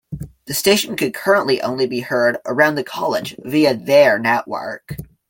The 0.45 0.55
station 0.55 0.95
could 0.95 1.13
currently 1.13 1.61
only 1.61 1.85
be 1.85 1.99
heard 1.99 2.39
around 2.47 2.73
the 2.73 2.83
college 2.83 3.35
via 3.45 3.75
their 3.75 4.17
network. 4.17 4.95